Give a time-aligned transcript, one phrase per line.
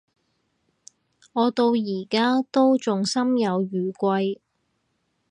[1.31, 4.41] 我到而家都仲心有餘悸